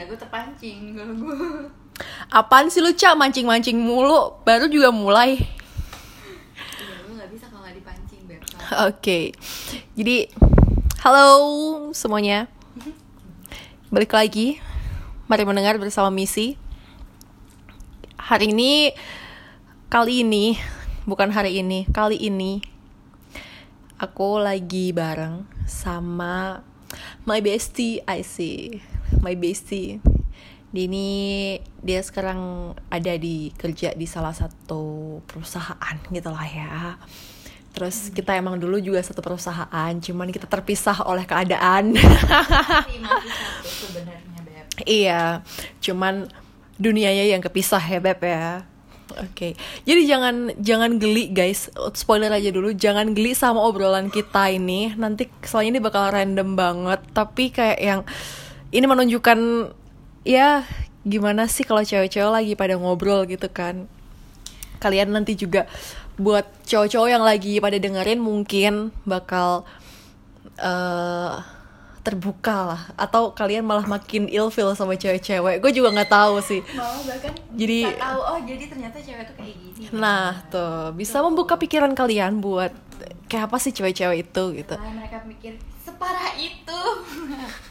jago 0.00 0.16
terpancing 0.16 0.80
kalau 0.96 1.12
gue 1.12 1.36
Apaan 2.32 2.72
sih 2.72 2.80
lu 2.80 2.96
cak? 2.96 3.12
Mancing-mancing 3.12 3.76
mulu 3.76 4.40
Baru 4.48 4.72
juga 4.72 4.88
mulai. 4.88 5.36
Ya 5.36 6.96
lu 7.04 7.12
nggak 7.12 7.28
bisa 7.28 7.44
kalau 7.52 7.60
nggak 7.60 7.76
dipancing 7.76 8.24
beb. 8.24 8.40
Oke. 8.88 9.36
Jadi 9.92 10.32
Halo 11.04 11.28
semuanya. 11.92 12.48
Balik 13.92 14.16
lagi. 14.16 14.56
Mari 15.28 15.44
mendengar 15.44 15.76
bersama 15.76 16.08
Misi. 16.08 16.56
Hari 18.16 18.56
ini 18.56 18.96
Kali 19.90 20.22
ini 20.22 20.54
Bukan 21.02 21.34
hari 21.34 21.58
ini 21.58 21.82
Kali 21.90 22.14
ini 22.14 22.62
Aku 23.98 24.38
lagi 24.38 24.94
bareng 24.94 25.50
Sama 25.66 26.62
My 27.26 27.42
bestie 27.42 27.98
I 28.06 28.22
see 28.22 28.78
My 29.18 29.34
bestie 29.34 29.98
Dini 30.70 31.58
dia 31.82 31.98
sekarang 31.98 32.72
ada 32.94 33.12
di 33.18 33.50
kerja 33.58 33.90
di 33.98 34.06
salah 34.06 34.30
satu 34.30 35.18
perusahaan 35.26 35.98
gitu 36.14 36.30
lah 36.30 36.46
ya. 36.46 36.94
Terus 37.74 38.14
kita 38.14 38.38
emang 38.38 38.58
dulu 38.58 38.78
juga 38.78 39.02
satu 39.02 39.18
perusahaan, 39.18 39.90
cuman 39.98 40.30
kita 40.30 40.46
terpisah 40.46 41.02
oleh 41.06 41.26
keadaan. 41.26 41.94
iya, 44.86 45.42
cuman 45.82 46.30
dunianya 46.78 47.26
yang 47.26 47.42
kepisah 47.42 47.82
ya 47.82 47.98
beb 47.98 48.22
ya. 48.22 48.62
Oke, 49.18 49.58
jadi 49.82 50.06
jangan 50.06 50.54
jangan 50.62 51.02
geli 51.02 51.34
guys. 51.34 51.66
Spoiler 51.98 52.30
aja 52.30 52.54
dulu, 52.54 52.70
jangan 52.70 53.10
geli 53.10 53.34
sama 53.34 53.58
obrolan 53.58 54.06
kita 54.06 54.54
ini. 54.54 54.94
Nanti 54.94 55.26
soalnya 55.42 55.78
ini 55.78 55.80
bakal 55.82 56.14
random 56.14 56.54
banget, 56.54 57.02
tapi 57.10 57.50
kayak 57.50 57.80
yang 57.82 58.00
ini 58.70 58.86
menunjukkan 58.86 59.38
ya 60.22 60.62
gimana 61.02 61.48
sih 61.48 61.64
kalau 61.64 61.80
cewek-cewek 61.80 62.30
lagi 62.30 62.52
pada 62.54 62.76
ngobrol 62.76 63.26
gitu 63.26 63.48
kan. 63.48 63.86
Kalian 64.78 65.12
nanti 65.12 65.36
juga 65.36 65.68
buat 66.16 66.44
cowok-cowok 66.64 67.08
yang 67.08 67.24
lagi 67.24 67.58
pada 67.58 67.76
dengerin 67.76 68.20
mungkin 68.20 68.92
bakal 69.04 69.64
eh 70.56 71.36
terbuka 72.00 72.56
lah. 72.64 72.82
Atau 72.96 73.36
kalian 73.36 73.60
malah 73.60 73.84
makin 73.84 74.24
ilfeel 74.24 74.72
sama 74.72 74.96
cewek-cewek. 74.96 75.60
Gue 75.60 75.68
juga 75.70 75.92
nggak 75.92 76.08
tahu 76.08 76.40
sih. 76.40 76.64
Mau 76.72 76.96
bahkan 77.04 77.32
Jadi- 77.52 77.92
tahu. 77.92 78.20
Oh 78.24 78.38
jadi 78.40 78.64
ternyata 78.66 78.96
cewek 78.98 79.24
tuh 79.28 79.34
kayak 79.36 79.54
gini. 79.60 79.84
Nah, 79.92 80.40
tuh. 80.48 80.96
Bisa 80.96 81.20
membuka 81.20 81.60
pikiran 81.60 81.92
kalian 81.92 82.40
buat 82.40 82.72
kayak 83.28 83.52
apa 83.52 83.56
sih 83.60 83.72
cewek-cewek 83.72 84.32
itu 84.32 84.44
gitu. 84.56 84.74
Nah, 84.76 84.92
mereka 84.96 85.20
mikir 85.28 85.60
separah 85.84 86.32
itu 86.40 86.80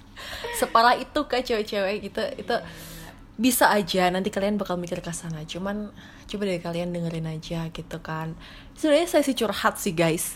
Separah 0.57 0.95
itu 0.99 1.19
kayak 1.25 1.45
cewek-cewek 1.45 1.95
gitu. 2.09 2.21
Itu 2.39 2.55
bisa 3.39 3.71
aja 3.71 4.11
nanti 4.11 4.27
kalian 4.27 4.59
bakal 4.59 4.75
mikir 4.75 4.99
ke 4.99 5.11
sana. 5.15 5.47
Cuman 5.47 5.95
coba 6.27 6.41
deh 6.43 6.59
kalian 6.59 6.91
dengerin 6.91 7.27
aja 7.31 7.71
gitu 7.71 7.97
kan. 8.03 8.35
Sebenarnya 8.75 9.07
sesi 9.07 9.31
curhat 9.35 9.79
sih, 9.79 9.95
guys. 9.95 10.35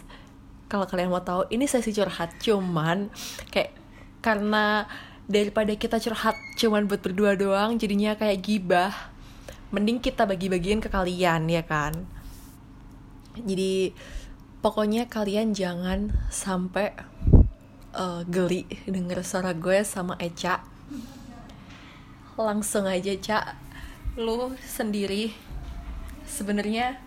Kalau 0.71 0.87
kalian 0.87 1.11
mau 1.11 1.21
tahu, 1.21 1.45
ini 1.51 1.67
sesi 1.67 1.91
curhat 1.91 2.39
cuman 2.39 3.11
kayak 3.51 3.75
karena 4.23 4.87
daripada 5.27 5.71
kita 5.75 5.99
curhat 5.99 6.35
cuman 6.59 6.87
buat 6.87 6.99
berdua 7.03 7.35
doang 7.35 7.75
jadinya 7.75 8.15
kayak 8.15 8.39
gibah. 8.43 8.93
Mending 9.73 9.99
kita 9.99 10.23
bagi-bagiin 10.29 10.79
ke 10.79 10.89
kalian 10.89 11.49
ya 11.49 11.65
kan. 11.65 11.93
Jadi 13.33 13.91
pokoknya 14.61 15.09
kalian 15.09 15.51
jangan 15.51 16.13
sampai 16.29 16.93
eh, 17.93 18.21
geli 18.27 18.65
denger 18.85 19.21
suara 19.21 19.53
gue 19.53 19.81
sama 19.83 20.17
Eca. 20.17 20.61
Langsung 22.33 22.89
aja 22.89 23.13
Ca, 23.15 23.39
lu 24.17 24.57
sendiri 24.59 25.29
sebenarnya 26.25 26.97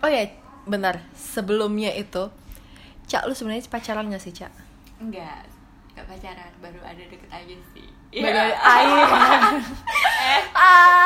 Oh 0.00 0.08
ya, 0.08 0.24
benar. 0.64 1.00
Sebelumnya 1.12 1.92
itu 1.92 2.28
Cak, 3.04 3.24
lu 3.24 3.32
sebenarnya 3.32 3.68
pacaran 3.68 4.08
gak 4.08 4.20
sih, 4.20 4.32
Cak? 4.32 4.48
enggak 4.94 5.44
enggak 5.92 6.06
pacaran 6.08 6.52
baru 6.58 6.80
ada 6.80 7.02
deket 7.02 7.28
aja 7.28 7.56
sih 7.70 7.88
Baru 8.14 8.40
Iya. 8.40 8.56
air. 8.56 9.04
eh 10.32 10.42
Ah. 10.54 11.03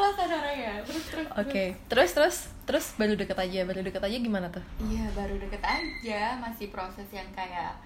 Terus 0.00 1.04
terus 1.12 1.26
Oke, 1.36 1.64
terus 1.86 2.10
terus 2.16 2.36
terus 2.64 2.86
baru 2.96 3.14
deket 3.14 3.36
aja, 3.36 3.60
baru 3.68 3.80
deket 3.84 4.02
aja 4.02 4.16
gimana 4.16 4.46
tuh? 4.48 4.62
Iya 4.80 5.04
baru 5.12 5.36
deket 5.36 5.60
aja 5.60 6.38
masih 6.40 6.72
proses 6.72 7.06
yang 7.12 7.26
kayak 7.36 7.76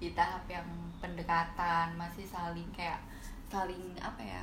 di 0.00 0.10
tahap 0.16 0.42
yang 0.48 0.64
pendekatan 0.98 1.92
masih 1.94 2.24
saling 2.24 2.66
kayak 2.72 2.98
saling 3.52 3.92
apa 4.00 4.22
ya 4.22 4.42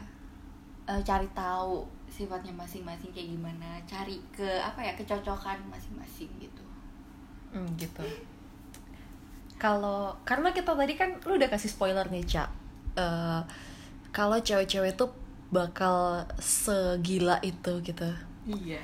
eh, 0.85 1.01
cari 1.01 1.25
tahu 1.33 1.81
sifatnya 2.07 2.53
masing-masing 2.53 3.09
kayak 3.09 3.33
gimana 3.33 3.81
cari 3.89 4.21
ke 4.29 4.47
apa 4.61 4.79
ya 4.81 4.93
kecocokan 4.95 5.59
masing-masing 5.67 6.29
gitu 6.39 6.63
Hmm, 7.47 7.63
gitu. 7.79 8.03
Kalau 9.57 10.13
karena 10.27 10.51
kita 10.51 10.75
tadi 10.75 10.93
kan 10.93 11.15
lu 11.25 11.39
udah 11.39 11.49
kasih 11.49 11.71
spoiler 11.71 12.05
nih, 12.11 12.21
Cak. 12.27 12.49
Eh, 12.99 13.41
kalau 14.11 14.37
cewek-cewek 14.37 14.93
tuh 14.93 15.09
bakal 15.47 16.27
segila 16.37 17.39
itu 17.39 17.79
gitu. 17.81 18.09
iya 18.45 18.83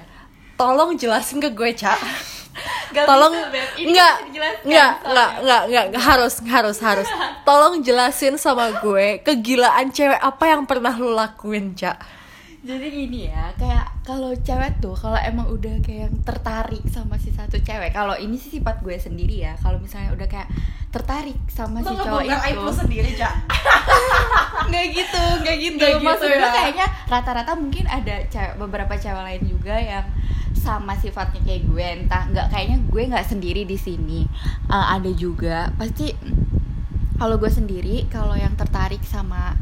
Tolong 0.54 0.94
jelasin 0.94 1.42
ke 1.42 1.50
gue, 1.50 1.74
Cak. 1.74 1.98
Gak 2.94 3.10
Tolong 3.10 3.34
enggak 3.82 4.14
enggak 4.30 4.54
enggak 5.02 5.32
enggak 5.42 5.62
enggak, 5.66 5.86
harus 5.98 6.38
harus 6.46 6.78
harus. 6.78 7.10
Tolong 7.48 7.82
jelasin 7.82 8.38
sama 8.38 8.70
gue 8.78 9.18
kegilaan 9.26 9.90
cewek 9.90 10.22
apa 10.22 10.46
yang 10.54 10.70
pernah 10.70 10.94
lu 10.94 11.12
lakuin, 11.18 11.74
Cak. 11.74 11.98
jadi 12.64 12.88
gini 12.88 13.28
ya 13.28 13.52
kayak 13.60 14.08
kalau 14.08 14.32
cewek 14.40 14.80
tuh 14.80 14.96
kalau 14.96 15.20
emang 15.20 15.52
udah 15.52 15.84
kayak 15.84 16.08
yang 16.08 16.16
tertarik 16.24 16.80
sama 16.88 17.20
si 17.20 17.28
satu 17.36 17.60
cewek 17.60 17.92
kalau 17.92 18.16
ini 18.16 18.40
sih 18.40 18.56
sifat 18.56 18.80
gue 18.80 18.96
sendiri 18.96 19.44
ya 19.44 19.60
kalau 19.60 19.76
misalnya 19.84 20.16
udah 20.16 20.28
kayak 20.32 20.48
tertarik 20.94 21.42
sama 21.50 21.82
si 21.82 21.90
cowok 21.90 22.22
itu. 22.22 22.70
sendiri, 22.78 23.18
Cak. 23.18 23.34
nggak 24.70 24.86
gitu 24.94 25.24
nggak 25.42 25.58
gitu. 25.58 25.82
Nggak 25.82 25.94
gitu 25.98 26.06
maksud 26.06 26.30
gue 26.30 26.38
ya. 26.38 26.54
kayaknya 26.54 26.88
rata-rata 27.10 27.52
mungkin 27.58 27.86
ada 27.90 28.16
cewek 28.30 28.62
beberapa 28.62 28.94
cewek 28.94 29.24
lain 29.26 29.44
juga 29.50 29.76
yang 29.82 30.06
sama 30.54 30.94
sifatnya 30.94 31.42
kayak 31.42 31.66
gue. 31.66 31.86
Entah 32.06 32.30
nggak 32.30 32.48
kayaknya 32.54 32.78
gue 32.86 33.02
nggak 33.10 33.26
sendiri 33.26 33.66
di 33.66 33.74
sini. 33.74 34.30
Eh, 34.70 34.86
ada 34.94 35.10
juga. 35.10 35.74
Pasti 35.74 36.14
kalau 37.18 37.42
gue 37.42 37.50
sendiri 37.50 38.06
kalau 38.14 38.38
yang 38.38 38.54
tertarik 38.54 39.02
sama 39.02 39.58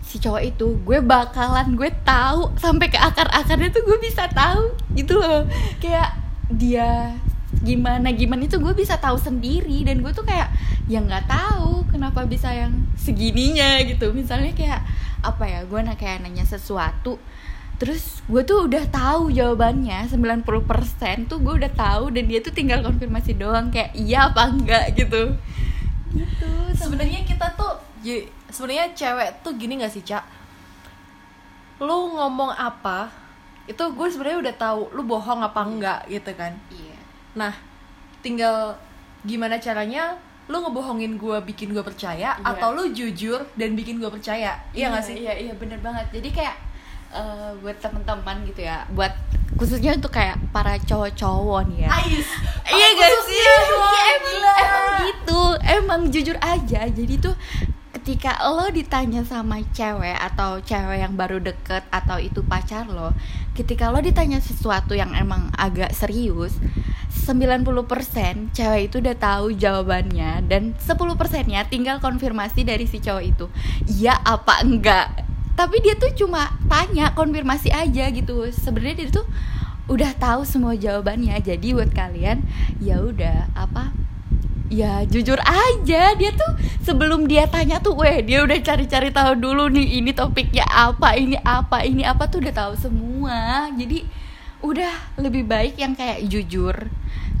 si 0.00 0.16
cowok 0.16 0.42
itu 0.42 0.80
gue 0.80 0.98
bakalan 1.04 1.76
gue 1.76 1.92
tahu 2.02 2.56
sampai 2.56 2.88
ke 2.88 2.96
akar-akarnya 2.96 3.68
tuh 3.68 3.84
gue 3.84 4.00
bisa 4.00 4.32
tahu. 4.32 4.72
Gitu 4.96 5.12
loh. 5.12 5.44
Kayak 5.76 6.16
dia 6.48 7.20
gimana 7.60 8.08
gimana 8.16 8.48
itu 8.48 8.56
gue 8.56 8.72
bisa 8.72 8.96
tahu 8.96 9.20
sendiri 9.20 9.84
dan 9.84 10.00
gue 10.00 10.12
tuh 10.16 10.24
kayak 10.24 10.48
ya 10.88 11.04
nggak 11.04 11.28
tahu 11.28 11.84
kenapa 11.92 12.24
bisa 12.24 12.48
yang 12.50 12.72
segininya 12.96 13.84
gitu 13.84 14.16
misalnya 14.16 14.56
kayak 14.56 14.80
apa 15.20 15.44
ya 15.44 15.60
gue 15.68 15.80
na 15.84 15.94
kayak 15.94 16.24
nanya 16.24 16.48
sesuatu 16.48 17.20
terus 17.76 18.24
gue 18.28 18.44
tuh 18.44 18.68
udah 18.68 18.88
tahu 18.88 19.32
jawabannya 19.32 20.08
90% 20.08 21.28
tuh 21.28 21.38
gue 21.40 21.54
udah 21.64 21.72
tahu 21.72 22.12
dan 22.12 22.24
dia 22.28 22.40
tuh 22.40 22.52
tinggal 22.52 22.80
konfirmasi 22.80 23.36
doang 23.36 23.68
kayak 23.68 23.92
iya 23.96 24.32
apa 24.32 24.48
enggak 24.52 24.96
gitu 24.96 25.36
gitu 26.16 26.50
Sebenarnya 26.74 27.22
kita 27.28 27.54
tuh 27.54 27.76
ya, 28.02 28.24
sebenarnya 28.50 28.96
cewek 28.96 29.44
tuh 29.44 29.52
gini 29.54 29.78
gak 29.80 29.92
sih, 29.92 30.02
Cak? 30.02 30.24
Lu 31.82 32.16
ngomong 32.16 32.52
apa? 32.56 33.12
Itu 33.68 33.92
gue 33.94 34.08
sebenarnya 34.10 34.38
udah 34.48 34.54
tahu 34.56 34.80
lu 34.96 35.02
bohong 35.06 35.44
apa 35.44 35.60
enggak 35.62 36.00
gitu 36.08 36.32
kan. 36.34 36.56
Nah, 37.32 37.54
tinggal 38.20 38.74
gimana 39.22 39.56
caranya 39.56 40.16
lu 40.50 40.58
ngebohongin 40.58 41.14
gue 41.14 41.38
bikin 41.46 41.70
gue 41.70 41.78
percaya 41.80 42.34
Iya. 42.34 42.42
atau 42.42 42.74
lu 42.74 42.90
jujur 42.90 43.38
dan 43.54 43.78
bikin 43.78 44.02
gue 44.02 44.10
percaya 44.10 44.58
iya 44.72 44.90
gak 44.90 45.04
sih 45.04 45.14
Iya 45.20 45.32
iya 45.38 45.52
bener 45.54 45.78
banget. 45.78 46.10
Jadi 46.10 46.28
kayak 46.32 46.56
eh, 47.10 47.50
buat 47.58 47.78
teman-teman 47.78 48.42
gitu 48.44 48.62
ya, 48.62 48.82
buat 48.90 49.14
khususnya 49.54 49.94
untuk 49.94 50.10
kayak 50.10 50.38
para 50.50 50.74
cowok-cowok 50.76 51.60
nih 51.70 51.78
ya. 51.86 51.90
Ais 51.92 52.28
Iya 52.74 52.86
gak 52.92 53.10
sih? 53.24 53.34
Iya, 53.36 53.56
doang, 53.62 53.94
emang, 53.94 54.22
gila. 54.26 54.52
emang 54.58 54.94
gitu. 55.06 55.40
Emang 55.60 56.00
jujur 56.08 56.36
aja. 56.38 56.80
Jadi 56.86 57.14
tuh 57.18 57.34
ketika 57.90 58.38
lo 58.46 58.70
ditanya 58.70 59.22
sama 59.22 59.58
cewek 59.70 60.16
atau 60.16 60.58
cewek 60.58 60.98
yang 60.98 61.14
baru 61.14 61.38
deket 61.38 61.82
atau 61.90 62.16
itu 62.16 62.42
pacar 62.42 62.86
lo, 62.86 63.14
ketika 63.52 63.90
lo 63.90 63.98
ditanya 63.98 64.38
sesuatu 64.38 64.94
yang 64.94 65.14
emang 65.14 65.50
agak 65.54 65.90
serius, 65.92 66.58
90% 67.10 68.54
cewek 68.54 68.82
itu 68.86 68.96
udah 69.02 69.16
tahu 69.18 69.50
jawabannya 69.52 70.46
dan 70.46 70.78
10% 70.78 71.50
nya 71.50 71.66
tinggal 71.66 71.98
konfirmasi 71.98 72.62
dari 72.62 72.86
si 72.86 73.02
cowok 73.02 73.24
itu. 73.26 73.46
Iya 73.90 74.14
apa 74.22 74.62
enggak? 74.62 75.26
Tapi 75.58 75.82
dia 75.82 75.98
tuh 75.98 76.14
cuma 76.14 76.54
tanya 76.70 77.12
konfirmasi 77.12 77.74
aja 77.74 78.08
gitu. 78.14 78.46
Sebenarnya 78.54 79.04
dia 79.04 79.08
tuh 79.10 79.26
udah 79.90 80.14
tahu 80.16 80.46
semua 80.46 80.78
jawabannya. 80.78 81.34
Jadi 81.42 81.74
buat 81.74 81.90
kalian 81.90 82.46
ya 82.78 83.02
udah 83.02 83.50
apa 83.58 83.90
ya 84.70 85.02
jujur 85.02 85.36
aja 85.42 86.14
dia 86.14 86.30
tuh 86.30 86.54
sebelum 86.86 87.26
dia 87.26 87.50
tanya 87.50 87.82
tuh 87.82 87.98
weh 87.98 88.22
dia 88.22 88.46
udah 88.46 88.54
cari-cari 88.62 89.10
tahu 89.10 89.34
dulu 89.34 89.66
nih 89.66 89.98
ini 89.98 90.14
topiknya 90.14 90.62
apa 90.62 91.18
ini 91.18 91.34
apa 91.42 91.82
ini 91.82 92.06
apa 92.06 92.30
tuh 92.30 92.38
udah 92.38 92.54
tahu 92.54 92.72
semua 92.78 93.66
jadi 93.74 94.06
udah 94.60 95.20
lebih 95.20 95.48
baik 95.48 95.80
yang 95.80 95.96
kayak 95.96 96.24
jujur. 96.28 96.74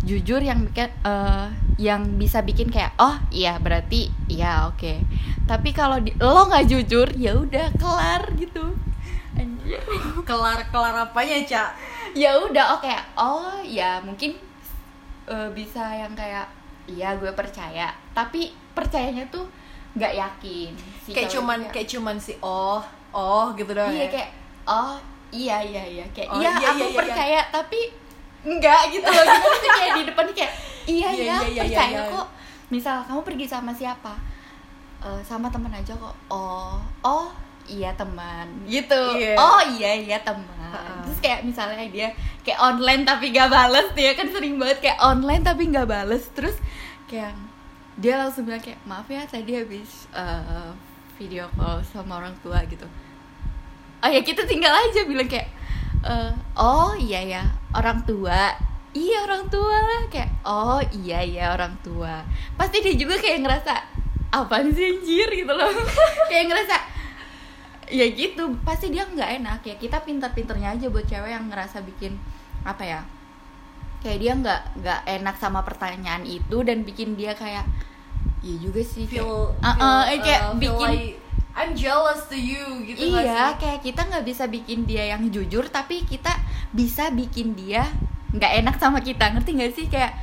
Jujur 0.00 0.40
yang 0.40 0.64
bikin 0.64 0.88
eh, 1.04 1.46
yang 1.76 2.16
bisa 2.16 2.40
bikin 2.40 2.72
kayak 2.72 2.96
oh 2.96 3.16
iya 3.28 3.60
berarti 3.60 4.08
iya 4.28 4.68
oke. 4.68 5.00
Tapi 5.44 5.70
kalau 5.76 6.00
di- 6.00 6.16
lo 6.16 6.48
nggak 6.48 6.66
jujur 6.68 7.08
ya 7.16 7.36
udah 7.36 7.68
kelar 7.76 8.24
gitu. 8.36 8.72
Anjir. 9.36 9.80
kelar 10.28 10.64
kelar 10.72 10.96
apanya 10.96 11.44
cak 11.44 11.70
ya 12.16 12.34
udah 12.40 12.80
oke. 12.80 12.88
Oh 13.16 13.60
ya 13.60 14.00
mungkin 14.00 14.34
eh, 15.28 15.48
bisa 15.52 15.84
yang 15.92 16.16
kayak 16.16 16.48
iya 16.88 17.14
gue 17.20 17.32
percaya. 17.36 17.92
Tapi 18.16 18.50
percayanya 18.72 19.28
tuh 19.28 19.44
nggak 19.90 20.14
yakin 20.14 20.70
si 21.02 21.10
kayak 21.10 21.26
cuman 21.34 21.58
kayak 21.74 21.88
cuman 21.90 22.14
si 22.14 22.38
oh 22.46 22.78
oh 23.10 23.50
gitu 23.58 23.74
doang 23.74 23.90
iya 23.90 24.06
ya? 24.06 24.10
kayak 24.14 24.30
oh 24.70 24.94
iya 25.30 25.56
iya 25.62 25.82
iya. 25.86 26.04
Kayak 26.14 26.28
Oh, 26.30 26.40
iya, 26.42 26.50
iya, 26.58 26.68
aku 26.70 26.78
iya, 26.78 26.86
iya, 26.90 26.98
percaya 26.98 27.40
tapi 27.50 27.80
enggak 28.46 28.80
gitu 28.94 29.06
loh. 29.06 29.24
Sih 29.62 29.70
kayak 29.70 29.92
di 29.96 30.02
depan 30.06 30.26
kayak 30.30 30.52
iya 30.86 31.08
Iya, 31.08 31.10
iya, 31.10 31.16
iya, 31.16 31.36
iya, 31.50 31.62
percaya 31.64 31.88
iya, 31.90 32.02
iya. 32.06 32.12
kok. 32.12 32.26
Misal 32.70 32.96
kamu 33.06 33.20
pergi 33.26 33.46
sama 33.46 33.72
siapa? 33.74 34.14
Eh, 35.00 35.20
sama 35.24 35.48
temen 35.48 35.72
aja 35.72 35.92
kok. 35.94 36.14
Oh 36.30 36.78
oh 37.06 37.28
iya 37.70 37.90
teman. 37.94 38.46
Gitu. 38.66 39.02
Iya. 39.16 39.34
oh 39.38 39.60
iya 39.78 39.90
iya 39.96 40.18
teman. 40.22 40.58
Ha-ha. 40.70 41.02
terus 41.02 41.18
kayak 41.18 41.42
misalnya 41.42 41.82
dia 41.90 42.08
kayak 42.46 42.62
online 42.62 43.02
tapi 43.02 43.34
gak 43.34 43.50
bales 43.50 43.90
dia 43.98 44.14
kan 44.14 44.30
sering 44.30 44.54
banget 44.54 44.78
kayak 44.86 44.98
online 45.02 45.42
tapi 45.42 45.66
nggak 45.66 45.88
bales. 45.90 46.24
Terus 46.30 46.56
kayak 47.10 47.34
dia 47.98 48.14
langsung 48.16 48.46
bilang 48.46 48.62
kayak 48.62 48.80
maaf 48.86 49.04
ya 49.10 49.26
tadi 49.26 49.52
habis 49.58 50.06
eh, 50.14 50.70
video 51.20 51.44
call 51.52 51.84
sama 51.84 52.24
orang 52.24 52.32
tua 52.40 52.64
gitu 52.64 52.88
oh 54.00 54.10
ya 54.10 54.20
kita 54.24 54.48
tinggal 54.48 54.72
aja 54.72 55.04
bilang 55.04 55.28
kayak 55.28 55.48
eh, 56.04 56.32
oh 56.56 56.92
iya 56.96 57.20
ya 57.24 57.42
orang 57.76 58.02
tua. 58.04 58.52
Iya 58.90 59.22
orang 59.22 59.46
tua. 59.52 59.76
Lah 59.76 60.02
kayak 60.10 60.30
oh 60.42 60.80
iya 61.04 61.22
ya 61.22 61.44
orang 61.54 61.76
tua. 61.84 62.24
Pasti 62.58 62.82
dia 62.82 62.94
juga 62.96 63.20
kayak 63.20 63.46
ngerasa 63.46 63.74
apa 64.30 64.62
sih 64.72 64.84
anjir? 64.96 65.28
gitu 65.30 65.52
loh. 65.52 65.70
Kayak 66.30 66.54
ngerasa 66.54 66.76
ya 67.90 68.06
gitu 68.06 68.54
pasti 68.62 68.94
dia 68.94 69.02
nggak 69.02 69.30
enak. 69.42 69.60
Ya 69.66 69.74
kita 69.78 70.02
pintar-pintarnya 70.06 70.78
aja 70.78 70.86
buat 70.86 71.06
cewek 71.06 71.30
yang 71.34 71.50
ngerasa 71.50 71.82
bikin 71.82 72.14
apa 72.62 72.84
ya 72.86 73.00
kayak 74.00 74.18
dia 74.20 74.32
nggak 74.32 74.60
nggak 74.80 75.00
enak 75.20 75.36
sama 75.36 75.60
pertanyaan 75.60 76.24
itu 76.24 76.64
dan 76.64 76.82
bikin 76.84 77.14
dia 77.20 77.36
kayak 77.36 77.68
ya 78.40 78.56
juga 78.56 78.80
sih 78.80 79.04
kayak, 79.04 79.20
feel, 79.20 79.52
ah, 79.60 80.08
eh, 80.08 80.20
kayak 80.24 80.40
uh, 80.40 80.56
feel 80.56 80.72
bikin 80.80 80.88
like 80.88 81.19
I'm 81.56 81.74
jealous 81.74 82.30
to 82.30 82.38
you 82.38 82.86
gitu 82.86 83.18
iya 83.18 83.58
kayak 83.58 83.82
kita 83.82 84.06
nggak 84.06 84.24
bisa 84.24 84.46
bikin 84.46 84.86
dia 84.86 85.10
yang 85.14 85.26
jujur 85.28 85.66
tapi 85.66 86.06
kita 86.06 86.30
bisa 86.70 87.10
bikin 87.10 87.58
dia 87.58 87.90
nggak 88.30 88.52
enak 88.62 88.76
sama 88.78 89.02
kita. 89.02 89.30
Ngerti 89.34 89.50
nggak 89.58 89.72
sih? 89.74 89.86
Kayak 89.90 90.14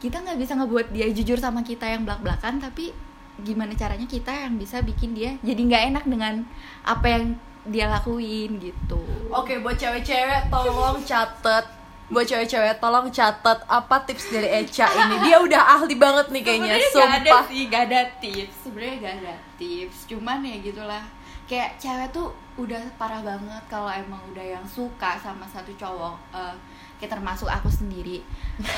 kita 0.00 0.24
nggak 0.24 0.38
bisa 0.40 0.56
ngebuat 0.56 0.86
dia 0.96 1.06
jujur 1.12 1.36
sama 1.36 1.60
kita 1.60 1.84
yang 1.84 2.08
belak 2.08 2.24
belakan 2.24 2.56
tapi 2.56 2.92
gimana 3.40 3.72
caranya 3.76 4.04
kita 4.04 4.32
yang 4.32 4.60
bisa 4.60 4.84
bikin 4.84 5.16
dia 5.16 5.36
jadi 5.40 5.60
nggak 5.60 5.84
enak 5.92 6.04
dengan 6.08 6.44
apa 6.84 7.06
yang 7.08 7.24
dia 7.68 7.92
lakuin 7.92 8.56
gitu. 8.56 9.00
Oke, 9.28 9.60
buat 9.60 9.76
cewek-cewek 9.76 10.48
tolong 10.48 11.04
catet. 11.04 11.79
Buat 12.10 12.26
cewek-cewek 12.26 12.74
tolong 12.76 13.06
catet 13.08 13.58
apa 13.64 13.96
tips 14.02 14.24
dari 14.28 14.48
Echa 14.50 14.90
ini. 14.90 15.16
Dia 15.22 15.38
udah 15.38 15.62
ahli 15.78 15.94
banget 15.94 16.26
nih 16.28 16.42
kayaknya, 16.42 16.74
Sebenarnya 16.74 16.90
gak 16.90 17.06
ada 17.06 17.30
sumpah. 17.30 17.42
sih 17.46 17.62
gak 17.64 17.82
ada 17.86 18.00
tips 18.18 18.54
sebenarnya 18.60 18.96
gak 18.98 19.14
ada 19.22 19.34
tips 19.54 19.98
cuman 20.06 20.38
ya 20.42 20.56
gitulah 20.58 21.04
kayak 21.46 21.70
cewek 21.78 22.08
tuh 22.10 22.28
udah 22.56 22.82
parah 22.94 23.22
banget 23.22 23.62
kalau 23.66 23.86
emang 23.88 24.18
udah 24.28 24.42
yang 24.44 24.66
suka 24.66 25.14
sama 25.16 25.46
satu 25.46 25.70
cowok 25.74 26.14
eh, 26.30 26.54
kayak 27.00 27.16
termasuk 27.16 27.48
aku 27.48 27.72
sendiri. 27.72 28.20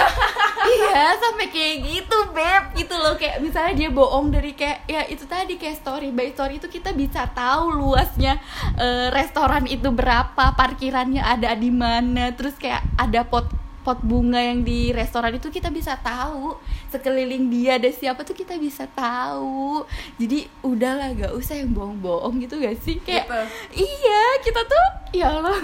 Iya 0.62 1.18
sampai 1.18 1.50
kayak 1.50 1.74
gitu 1.82 2.18
beb. 2.30 2.62
Gitu 2.78 2.94
loh 2.94 3.18
kayak 3.18 3.42
misalnya 3.42 3.74
dia 3.74 3.90
bohong 3.90 4.30
dari 4.30 4.54
kayak 4.54 4.86
ya 4.86 5.02
itu 5.10 5.26
tadi 5.26 5.58
kayak 5.58 5.82
story. 5.82 6.14
By 6.14 6.30
story 6.30 6.62
itu 6.62 6.70
kita 6.70 6.94
bisa 6.94 7.26
tahu 7.26 7.74
luasnya 7.74 8.38
eh, 8.78 9.10
restoran 9.10 9.66
itu 9.66 9.90
berapa 9.90 10.54
parkirannya 10.54 11.18
ada 11.18 11.50
di 11.58 11.66
mana 11.74 12.30
terus 12.30 12.54
kayak 12.54 12.86
ada 12.94 13.26
pot 13.26 13.50
pot 13.82 13.98
bunga 13.98 14.38
yang 14.38 14.62
di 14.62 14.94
restoran 14.94 15.34
itu 15.34 15.50
kita 15.50 15.66
bisa 15.74 15.98
tahu. 15.98 16.54
Sekeliling 16.94 17.50
dia 17.50 17.82
ada 17.82 17.90
siapa 17.90 18.22
tuh 18.22 18.38
kita 18.38 18.54
bisa 18.54 18.86
tahu. 18.86 19.82
Jadi 20.22 20.46
udahlah 20.62 21.10
gak 21.18 21.34
usah 21.34 21.58
yang 21.58 21.74
bohong-bohong 21.74 22.38
gitu 22.38 22.62
gak 22.62 22.78
sih? 22.78 23.02
Kayak 23.02 23.26
Gitu. 23.26 23.42
iya 23.90 24.22
kita 24.46 24.62
tuh 24.62 24.86
ya 25.10 25.26
Allah. 25.34 25.58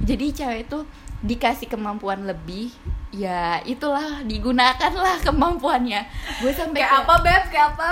Jadi 0.00 0.32
cewek 0.32 0.72
tuh 0.72 0.88
dikasih 1.22 1.70
kemampuan 1.70 2.26
lebih 2.26 2.74
ya 3.14 3.62
itulah 3.62 4.26
digunakanlah 4.26 5.22
kemampuannya 5.26 6.02
gue 6.42 6.52
sampai 6.52 6.82
Kayak 6.82 7.06
apa, 7.06 7.14
Beb? 7.22 7.42
Kayak 7.50 7.68
apa? 7.78 7.90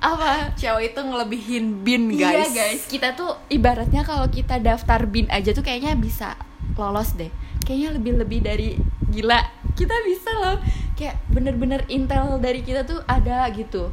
apa 0.00 0.56
Cewek 0.56 0.96
itu 0.96 1.00
ngelebihin 1.04 1.84
bin, 1.84 2.08
Iya 2.08 2.40
guys. 2.40 2.52
guys, 2.56 2.82
kita 2.88 3.12
tuh 3.12 3.36
ibaratnya 3.52 4.00
kalau 4.00 4.24
kita 4.32 4.56
daftar 4.56 5.04
bin 5.04 5.28
aja 5.28 5.52
tuh 5.52 5.60
kayaknya 5.60 5.92
bisa 5.92 6.40
lolos 6.72 7.12
deh. 7.20 7.28
Kayaknya 7.68 8.00
lebih-lebih 8.00 8.40
dari 8.40 8.68
gila. 9.12 9.36
Kita 9.76 9.92
bisa 10.08 10.32
loh. 10.40 10.56
Kayak 10.96 11.20
bener-bener 11.28 11.84
intel 11.92 12.40
dari 12.40 12.64
kita 12.64 12.88
tuh 12.88 13.04
ada 13.04 13.44
gitu. 13.52 13.92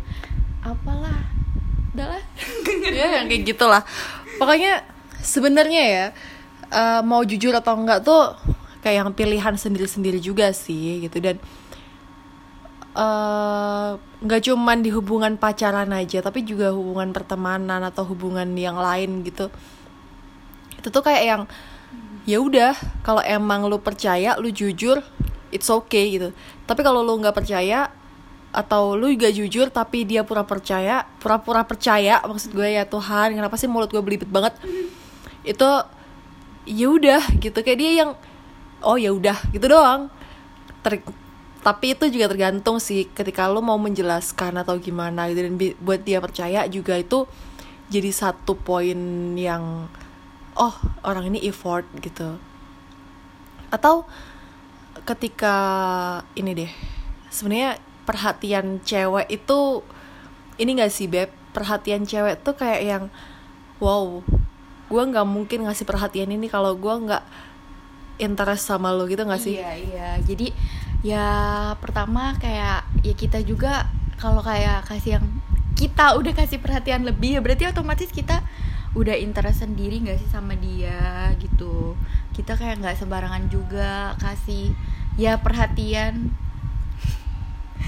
Apalah. 0.63 1.27
Udahlah. 1.91 2.23
ya 2.97 3.19
yang 3.19 3.27
kayak 3.27 3.43
gitulah 3.43 3.83
pokoknya 4.37 4.85
sebenarnya 5.19 5.83
ya 5.83 6.05
eh, 6.71 7.01
mau 7.03 7.21
jujur 7.25 7.51
atau 7.51 7.75
enggak 7.77 8.05
tuh 8.05 8.37
kayak 8.87 9.03
yang 9.03 9.11
pilihan 9.11 9.55
sendiri-sendiri 9.59 10.23
juga 10.23 10.55
sih 10.55 11.03
gitu. 11.03 11.19
Dan 11.19 11.43
eh, 12.95 13.89
nggak 13.99 14.41
cuman 14.47 14.79
di 14.79 14.89
hubungan 14.95 15.35
pacaran 15.35 15.91
aja 15.91 16.23
tapi 16.23 16.47
juga 16.47 16.71
hubungan 16.71 17.11
pertemanan 17.11 17.83
atau 17.83 18.07
hubungan 18.07 18.47
yang 18.55 18.79
lain 18.79 19.27
gitu. 19.27 19.51
Itu 20.79 20.87
tuh 20.87 21.03
kayak 21.03 21.23
yang 21.27 21.41
ya 22.23 22.39
udah 22.39 22.75
kalau 23.03 23.19
emang 23.23 23.67
lu 23.67 23.83
percaya 23.83 24.39
lu 24.39 24.47
jujur 24.55 25.03
it's 25.51 25.67
okay 25.67 26.15
gitu. 26.15 26.31
Tapi 26.63 26.79
kalau 26.79 27.03
lu 27.03 27.19
nggak 27.19 27.35
percaya 27.35 27.91
atau 28.55 28.95
lu 28.95 29.11
juga 29.11 29.27
jujur 29.27 29.67
tapi 29.67 30.07
dia 30.07 30.23
pura 30.23 30.41
percaya 30.47 31.03
pura-pura 31.19 31.67
percaya 31.67 32.23
maksud 32.23 32.55
gue 32.55 32.79
ya 32.79 32.87
Tuhan 32.87 33.35
kenapa 33.35 33.59
sih 33.59 33.67
mulut 33.67 33.91
gue 33.91 33.99
belibet 33.99 34.31
banget? 34.31 34.55
Itu 35.43 35.67
ya 36.67 36.87
udah 36.91 37.23
gitu. 37.39 37.59
Kayak 37.63 37.79
dia 37.79 37.91
yang 38.03 38.11
oh 38.81 38.97
ya 38.99 39.13
udah 39.13 39.37
gitu 39.53 39.65
doang. 39.69 40.09
Ter- 40.85 41.03
tapi 41.65 41.97
itu 41.97 42.07
juga 42.07 42.31
tergantung 42.31 42.79
sih 42.79 43.11
ketika 43.11 43.49
lu 43.51 43.59
mau 43.59 43.75
menjelaskan 43.75 44.55
atau 44.61 44.79
gimana 44.79 45.27
gitu 45.27 45.51
dan 45.51 45.53
buat 45.83 45.99
dia 45.99 46.23
percaya 46.23 46.63
juga 46.71 46.95
itu 46.95 47.27
jadi 47.91 48.07
satu 48.07 48.55
poin 48.55 48.95
yang 49.35 49.91
oh 50.55 50.75
orang 51.03 51.33
ini 51.33 51.43
effort 51.43 51.83
gitu. 51.99 52.39
Atau 53.67 54.07
ketika 55.03 55.55
ini 56.39 56.55
deh 56.55 56.71
sebenarnya 57.27 57.79
perhatian 58.07 58.79
cewek 58.87 59.27
itu 59.27 59.83
ini 60.57 60.79
gak 60.79 60.93
sih 60.93 61.11
beb? 61.11 61.29
Perhatian 61.51 62.05
cewek 62.07 62.47
tuh 62.47 62.55
kayak 62.55 62.81
yang 62.85 63.03
wow 63.83 64.23
gue 64.87 65.03
nggak 65.03 65.27
mungkin 65.27 65.67
ngasih 65.67 65.83
perhatian 65.83 66.31
ini 66.31 66.47
kalau 66.47 66.71
gue 66.79 66.93
nggak 66.95 67.23
interest 68.17 68.69
sama 68.69 68.93
lo 68.93 69.05
gitu 69.05 69.23
gak 69.25 69.41
sih 69.41 69.57
Iya, 69.57 69.71
iya. 69.77 70.09
Jadi 70.21 70.51
ya 71.05 71.27
pertama 71.77 72.33
kayak 72.41 72.83
ya 73.05 73.13
kita 73.13 73.39
juga 73.45 73.85
kalau 74.17 74.41
kayak 74.41 74.89
kasih 74.89 75.21
yang 75.21 75.25
kita 75.77 76.17
udah 76.17 76.33
kasih 76.33 76.57
perhatian 76.57 77.05
lebih 77.05 77.37
ya 77.37 77.39
berarti 77.39 77.69
otomatis 77.69 78.09
kita 78.09 78.41
udah 78.97 79.13
interest 79.13 79.61
sendiri 79.61 80.01
nggak 80.01 80.17
sih 80.17 80.29
sama 80.33 80.57
dia 80.57 81.29
gitu. 81.37 81.93
Kita 82.33 82.57
kayak 82.57 82.81
nggak 82.81 82.97
sembarangan 82.97 83.45
juga 83.53 84.17
kasih 84.17 84.73
ya 85.21 85.37
perhatian. 85.37 86.33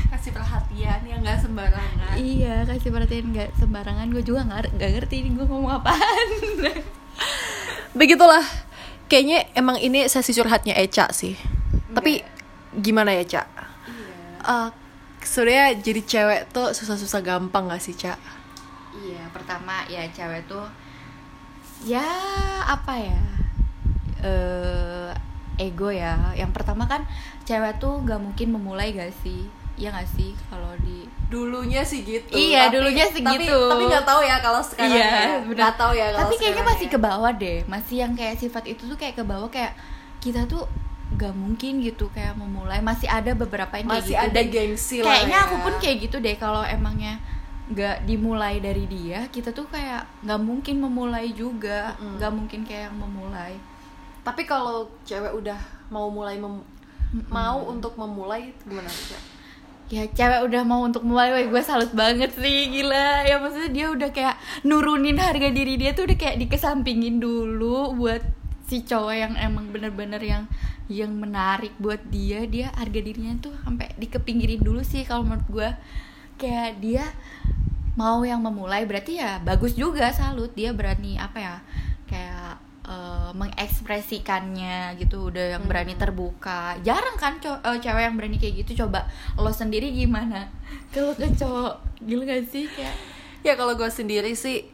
kasih 0.10 0.34
perhatian 0.34 1.02
yang 1.06 1.22
nggak 1.22 1.42
sembarangan 1.42 2.14
Iya, 2.18 2.66
kasih 2.66 2.94
perhatian 2.94 3.34
nggak 3.34 3.58
sembarangan. 3.58 4.06
Gue 4.14 4.22
juga 4.22 4.46
nggak 4.46 4.78
nggak 4.78 4.92
ngerti 5.02 5.16
ini 5.26 5.30
gue 5.34 5.46
ngomong 5.50 5.82
apaan. 5.82 6.28
begitulah 7.98 8.46
kayaknya 9.10 9.50
emang 9.58 9.82
ini 9.82 10.06
sesi 10.06 10.32
curhatnya 10.32 10.78
Eca 10.78 11.10
sih 11.10 11.34
tapi 11.92 12.22
gimana 12.78 13.12
ya 13.12 13.26
Ca 13.26 13.44
Eh, 14.40 14.70
sebenarnya 15.20 15.76
jadi 15.84 16.02
cewek 16.06 16.42
tuh 16.56 16.72
susah-susah 16.72 17.20
gampang 17.20 17.68
gak 17.68 17.84
sih 17.84 17.92
Ca 17.92 18.16
Iya, 18.96 19.28
pertama 19.36 19.84
ya 19.92 20.08
cewek 20.10 20.48
tuh 20.48 20.64
ya 21.84 22.06
apa 22.64 22.94
ya? 22.96 23.20
eh 24.20 25.12
ego 25.60 25.92
ya. 25.92 26.32
Yang 26.36 26.52
pertama 26.56 26.88
kan 26.88 27.04
cewek 27.44 27.84
tuh 27.84 28.00
gak 28.08 28.20
mungkin 28.20 28.56
memulai 28.56 28.96
gak 28.96 29.12
sih? 29.20 29.48
Ya 29.80 29.90
nggak 29.90 30.10
sih 30.10 30.36
kalau 30.46 30.76
di 30.78 31.08
dulunya 31.28 31.80
sih 31.82 32.04
gitu 32.04 32.30
Iya, 32.30 32.68
Tapi- 32.68 32.74
dulunya 32.76 33.06
tapi 33.06 33.16
segitu. 33.16 33.60
tapi 33.66 33.84
nggak 33.86 34.04
tahu 34.04 34.22
ya 34.22 34.36
kalau 34.38 34.60
sekarang 34.62 34.92
Iya, 34.92 35.08
ya. 35.08 35.24
nggak 35.48 35.74
tahu 35.74 35.92
ya 35.94 36.06
kalau 36.10 36.20
tapi 36.22 36.36
kayaknya 36.36 36.64
masih 36.66 36.86
ya. 36.86 36.92
ke 36.92 37.00
bawah 37.00 37.32
deh 37.34 37.58
masih 37.66 37.96
yang 37.98 38.14
kayak 38.14 38.36
sifat 38.36 38.64
itu 38.68 38.84
tuh 38.84 38.98
kayak 38.98 39.16
ke 39.16 39.24
bawah 39.24 39.48
kayak 39.48 39.72
kita 40.20 40.44
tuh 40.46 40.68
gak 41.12 41.34
mungkin 41.34 41.80
gitu 41.80 42.06
kayak 42.10 42.36
memulai 42.36 42.80
masih 42.80 43.08
ada 43.08 43.32
beberapa 43.34 43.72
yang 43.74 43.88
kayak 43.88 44.04
masih 44.04 44.14
gitu 44.14 44.26
ada 44.26 44.42
gengsi 44.46 44.98
lah 45.00 45.08
kayaknya 45.10 45.38
ya. 45.38 45.46
aku 45.46 45.56
pun 45.60 45.74
kayak 45.78 45.98
gitu 46.02 46.18
deh 46.20 46.36
kalau 46.36 46.62
emangnya 46.62 47.14
nggak 47.68 47.98
dimulai 48.04 48.58
dari 48.58 48.84
dia 48.84 49.26
kita 49.28 49.50
tuh 49.50 49.66
kayak 49.66 50.06
nggak 50.20 50.38
mungkin 50.40 50.76
memulai 50.78 51.30
juga 51.32 51.94
Mm-mm. 51.96 52.18
nggak 52.18 52.32
mungkin 52.32 52.60
kayak 52.62 52.84
yang 52.86 52.98
memulai 53.00 53.54
tapi 54.22 54.44
kalau 54.44 54.86
cewek 55.02 55.32
udah 55.32 55.58
mau 55.88 56.10
mulai 56.10 56.36
mem- 56.36 56.66
Mm-mm. 57.10 57.26
mau 57.28 57.64
untuk 57.64 57.94
memulai 57.94 58.54
gimana 58.62 58.86
sih? 58.86 59.18
Ya 59.90 60.06
cewek 60.06 60.46
udah 60.46 60.62
mau 60.62 60.86
untuk 60.86 61.02
mulai 61.02 61.50
gue 61.50 61.64
salut 61.66 61.90
banget 61.98 62.30
sih 62.38 62.70
gila. 62.70 63.26
Ya 63.26 63.42
maksudnya 63.42 63.72
dia 63.74 63.88
udah 63.90 64.10
kayak 64.14 64.36
nurunin 64.62 65.18
harga 65.18 65.50
diri 65.50 65.82
dia 65.82 65.98
tuh 65.98 66.06
udah 66.06 66.18
kayak 66.18 66.38
dikesampingin 66.46 67.18
dulu 67.18 67.98
buat 67.98 68.22
si 68.70 68.86
cowok 68.86 69.16
yang 69.18 69.34
emang 69.34 69.74
bener-bener 69.74 70.22
yang 70.22 70.44
yang 70.86 71.10
menarik 71.18 71.74
buat 71.82 72.00
dia. 72.14 72.46
Dia 72.46 72.70
harga 72.78 73.00
dirinya 73.02 73.34
tuh 73.42 73.54
sampai 73.66 73.90
dikepinggirin 73.98 74.62
dulu 74.62 74.86
sih 74.86 75.02
kalau 75.10 75.26
menurut 75.26 75.50
gue 75.50 75.70
kayak 76.38 76.78
dia 76.80 77.04
mau 77.98 78.24
yang 78.24 78.40
memulai 78.40 78.86
berarti 78.86 79.18
ya 79.18 79.42
bagus 79.42 79.74
juga 79.74 80.14
salut. 80.14 80.54
Dia 80.54 80.70
berani 80.70 81.18
apa 81.18 81.38
ya 81.42 81.56
eh, 82.90 83.30
mengekspresikannya 83.32 84.98
gitu 84.98 85.30
udah 85.30 85.54
yang 85.54 85.64
berani 85.64 85.94
Hmm. 85.94 86.02
terbuka. 86.02 86.74
Jarang 86.82 87.16
kan 87.16 87.38
eh, 87.38 87.78
cewek 87.78 88.04
yang 88.04 88.16
berani 88.16 88.36
kayak 88.36 88.66
gitu? 88.66 88.82
Coba 88.82 89.06
lo 89.36 89.52
sendiri 89.52 89.92
gimana? 89.92 90.50
Kalau 90.94 91.14
ke 91.14 91.30
cowok 91.32 91.74
gila 92.02 92.24
gak 92.26 92.46
sih? 92.48 92.66
Kayak 92.66 92.96
ya 93.40 93.54
kalau 93.56 93.72
gue 93.72 93.88
sendiri 93.88 94.34
sih 94.34 94.68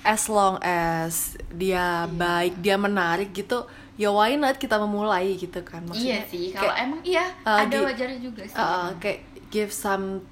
as 0.00 0.26
long 0.26 0.58
as 0.58 1.38
dia 1.50 2.02
Iya. 2.02 2.10
baik 2.10 2.54
dia 2.58 2.74
menarik 2.74 3.30
gitu 3.30 3.62
ya 3.94 4.08
why 4.08 4.34
not 4.34 4.56
kita 4.56 4.74
memulai 4.74 5.34
gitu 5.34 5.60
kan? 5.60 5.86
Iya 5.90 6.24
sih 6.24 6.50
kalau 6.50 6.72
emang 6.72 6.98
iya 7.04 7.30
uh, 7.42 7.62
ada 7.62 7.78
wajarnya 7.84 8.18
juga 8.18 8.42
sih. 8.42 8.54
uh, 8.54 8.90
kayak 8.98 9.22
give 9.48 9.70
some 9.70 10.22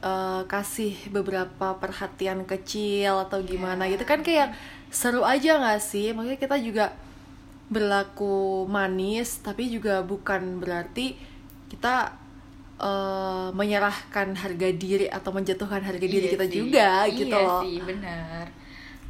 uh, 0.00 0.44
kasih 0.44 0.92
beberapa 1.08 1.76
perhatian 1.76 2.44
kecil 2.44 3.20
atau 3.20 3.40
gimana 3.40 3.84
Iya. 3.84 3.96
gitu 3.96 4.04
kan? 4.04 4.20
Kayak 4.20 4.52
seru 4.94 5.22
aja 5.26 5.50
nggak 5.60 5.80
sih? 5.90 6.06
Maksudnya 6.14 6.40
kita 6.40 6.56
juga 6.62 6.86
berlaku 7.66 8.68
manis 8.68 9.40
tapi 9.40 9.72
juga 9.72 10.04
bukan 10.04 10.60
berarti 10.62 11.16
kita 11.72 12.12
uh, 12.78 13.48
menyerahkan 13.56 14.36
harga 14.36 14.68
diri 14.76 15.06
atau 15.08 15.30
menjatuhkan 15.34 15.82
harga 15.82 16.06
diri 16.06 16.26
Iya 16.26 16.32
kita 16.34 16.46
sih. 16.46 16.54
juga 16.54 16.88
gitu 17.10 17.34
iya 17.34 17.44
loh. 17.46 17.62
sih 17.64 17.76
benar. 17.82 18.46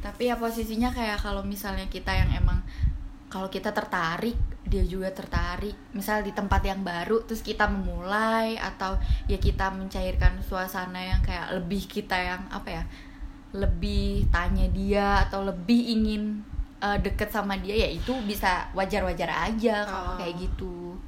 Tapi 0.01 0.29
ya 0.29 0.35
posisinya 0.37 0.89
kayak 0.93 1.19
kalau 1.21 1.41
misalnya 1.45 1.85
kita 1.89 2.11
yang 2.13 2.29
emang 2.41 2.59
kalau 3.29 3.49
kita 3.51 3.69
tertarik 3.75 4.37
dia 4.65 4.81
juga 4.85 5.09
tertarik. 5.13 5.75
Misal 5.93 6.25
di 6.25 6.31
tempat 6.33 6.61
yang 6.65 6.81
baru 6.81 7.21
terus 7.27 7.41
kita 7.45 7.69
memulai 7.69 8.57
atau 8.57 8.97
ya 9.29 9.37
kita 9.37 9.69
mencairkan 9.75 10.41
suasana 10.41 11.01
yang 11.01 11.21
kayak 11.21 11.53
lebih 11.61 11.85
kita 11.85 12.17
yang 12.17 12.41
apa 12.49 12.69
ya 12.81 12.83
lebih 13.55 14.03
tanya 14.29 14.67
dia 14.69 15.23
atau 15.23 15.41
lebih 15.41 15.95
ingin 15.95 16.43
eh, 16.77 16.97
deket 16.99 17.29
sama 17.29 17.55
dia 17.55 17.73
ya 17.73 17.89
itu 17.89 18.11
bisa 18.23 18.67
wajar-wajar 18.71 19.31
aja 19.31 19.81
kalau 19.81 20.11
Oh. 20.11 20.17
kayak 20.17 20.35
gitu 20.37 20.99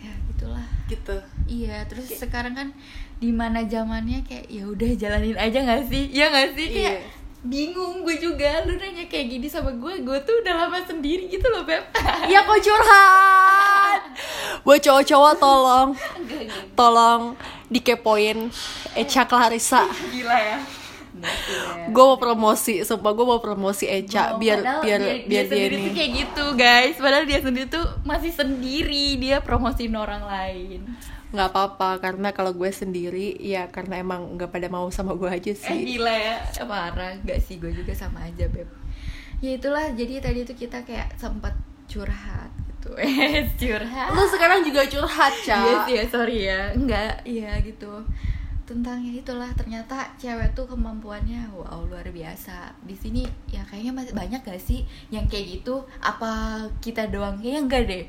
ya 0.00 0.12
gitulah 0.26 0.64
gitu 0.84 1.16
Iya, 1.44 1.84
terus 1.84 2.08
sekarang 2.10 2.52
kan 2.52 2.68
di 3.14 3.28
mana 3.28 3.60
zamannya 3.62 4.24
kayak 4.24 4.48
ya 4.48 4.64
udah 4.64 4.90
jalanin 4.94 5.36
aja 5.36 5.60
nggak 5.60 5.84
sih? 5.86 6.08
Iya 6.08 6.28
nggak 6.28 6.48
sih? 6.52 6.66
Kayak 6.70 6.96
Iya. 6.96 7.12
bingung 7.42 8.00
gue 8.00 8.16
juga. 8.16 8.64
Lu 8.64 8.72
nanya 8.74 9.04
kayak 9.04 9.28
gini 9.30 9.44
sama 9.44 9.68
gue, 9.70 10.00
gue 10.00 10.18
tuh 10.22 10.40
udah 10.40 10.54
lama 10.58 10.80
sendiri 10.80 11.28
gitu 11.28 11.44
loh, 11.46 11.62
Beb. 11.62 11.84
Iya 12.24 12.40
kok 12.42 12.58
curhat 12.58 14.00
Buat 14.60 14.80
cowok-cowok 14.80 15.34
tolong. 15.36 15.88
Tolong 16.72 17.22
dikepoin 17.66 18.48
Echa 18.94 19.24
Clarissa 19.24 19.84
Gila 20.08 20.32
ya. 20.34 20.58
Gue 21.90 22.04
mau 22.04 22.18
promosi 22.18 22.84
Sumpah 22.84 23.12
gue 23.12 23.26
mau 23.26 23.40
promosi 23.40 23.84
Echa 23.88 24.36
Biar 24.36 24.60
Padahal 24.60 24.80
biar 24.84 25.00
dia, 25.00 25.14
biar 25.24 25.44
dia, 25.46 25.50
sendiri 25.50 25.74
ini 25.74 25.84
tuh 25.84 25.92
kayak 25.94 26.10
gitu, 26.16 26.44
guys. 26.54 26.96
Padahal 27.00 27.24
dia 27.24 27.40
sendiri 27.40 27.66
tuh 27.68 27.86
masih 28.04 28.32
sendiri, 28.32 29.06
dia 29.20 29.36
promosiin 29.40 29.94
orang 29.96 30.24
lain. 30.24 30.82
nggak 31.34 31.50
apa-apa 31.50 31.98
karena 31.98 32.30
kalau 32.30 32.54
gue 32.54 32.70
sendiri 32.70 33.34
ya 33.42 33.66
karena 33.66 33.98
emang 33.98 34.38
nggak 34.38 34.54
pada 34.54 34.70
mau 34.70 34.86
sama 34.94 35.18
gue 35.18 35.26
aja 35.26 35.50
Eh 35.50 35.58
sih 35.58 35.98
gila 35.98 36.14
ya, 36.14 36.38
parah. 36.62 37.18
Gak 37.26 37.42
sih, 37.42 37.58
gue 37.58 37.74
juga 37.74 37.90
sama 37.90 38.22
aja, 38.22 38.46
Beb. 38.46 38.70
Ya 39.42 39.58
itulah, 39.58 39.90
jadi 39.98 40.22
tadi 40.22 40.46
tuh 40.46 40.54
kita 40.54 40.86
kayak 40.86 41.18
sempat 41.18 41.58
curhat 41.90 42.54
gitu. 42.54 42.90
Eh, 43.02 43.50
curhat. 43.58 44.14
lu 44.14 44.24
sekarang 44.28 44.60
juga 44.62 44.84
curhat 44.86 45.32
Iya 45.42 45.56
Ca 45.58 45.84
sih 45.88 45.94
ya, 45.98 46.04
sorry 46.06 46.38
ya. 46.46 46.60
Enggak, 46.76 47.14
iya 47.26 47.52
gitu. 47.64 48.04
Tentang 48.64 49.04
ya 49.04 49.20
itulah 49.20 49.52
ternyata 49.52 50.08
cewek 50.16 50.56
tuh 50.56 50.64
kemampuannya 50.64 51.52
wow 51.52 51.84
luar 51.84 52.08
biasa. 52.08 52.72
Di 52.80 52.96
sini 52.96 53.28
ya 53.52 53.60
kayaknya 53.68 53.92
masih 53.92 54.16
banyak 54.16 54.40
gak 54.40 54.56
sih 54.56 54.88
yang 55.12 55.28
kayak 55.28 55.60
gitu? 55.60 55.84
Apa 56.00 56.64
kita 56.80 57.12
doang? 57.12 57.36
Kayaknya 57.36 57.60
enggak 57.60 57.82
deh. 57.84 58.04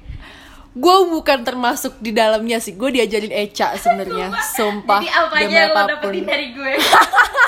gue 0.76 0.98
bukan 1.08 1.40
termasuk 1.48 2.04
di 2.04 2.12
dalamnya 2.12 2.60
sih 2.60 2.76
gue 2.76 3.00
diajarin 3.00 3.32
Echa 3.32 3.72
sebenarnya 3.80 4.36
sumpah 4.60 5.00
Jadi 5.00 5.08
apa 5.08 5.36
aja 5.40 5.60
lo 5.72 5.84
dapetin 5.88 6.26
dari 6.28 6.48
gue? 6.52 6.74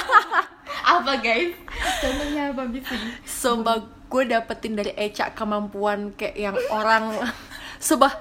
apa 0.95 1.11
guys? 1.19 1.51
Contohnya 1.99 2.55
apa 2.55 2.63
bisa? 2.71 2.95
Sumpah 3.27 3.83
gue 4.07 4.23
dapetin 4.31 4.79
dari 4.79 4.95
Echa 4.95 5.35
kemampuan 5.35 6.15
kayak 6.15 6.35
yang 6.39 6.55
orang 6.71 7.19
Sumpah 7.83 8.15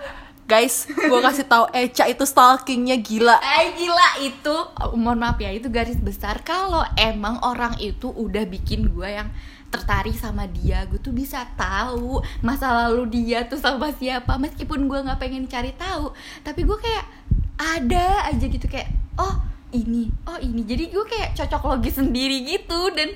guys 0.46 0.86
gue 0.86 1.20
kasih 1.20 1.44
tahu 1.44 1.66
Echa 1.74 2.06
itu 2.06 2.22
stalkingnya 2.22 2.96
gila. 3.02 3.36
Eh 3.42 3.74
gila 3.74 4.08
itu. 4.22 4.56
Mohon 4.94 5.18
maaf 5.26 5.38
ya 5.42 5.50
itu 5.50 5.66
garis 5.66 5.98
besar. 5.98 6.40
Kalau 6.46 6.86
emang 6.94 7.42
orang 7.42 7.74
itu 7.82 8.08
udah 8.14 8.46
bikin 8.46 8.94
gue 8.94 9.10
yang 9.10 9.28
tertarik 9.66 10.14
sama 10.14 10.46
dia 10.46 10.86
gue 10.86 11.02
tuh 11.02 11.10
bisa 11.10 11.42
tahu 11.58 12.22
masa 12.40 12.70
lalu 12.86 13.10
dia 13.10 13.44
tuh 13.50 13.58
sama 13.58 13.90
siapa. 13.98 14.38
Meskipun 14.38 14.86
gue 14.86 14.98
nggak 15.02 15.18
pengen 15.18 15.50
cari 15.50 15.74
tahu 15.74 16.14
tapi 16.46 16.62
gue 16.62 16.78
kayak 16.78 17.04
ada 17.58 18.30
aja 18.30 18.46
gitu 18.46 18.70
kayak 18.70 18.88
oh 19.18 19.42
ini 19.74 20.14
oh 20.30 20.38
ini. 20.38 20.62
Jadi 20.62 20.94
gue 20.94 21.04
kayak 21.10 21.34
cocok 21.34 21.62
logis 21.74 21.98
sendiri 21.98 22.46
gitu 22.46 22.94
dan 22.94 23.10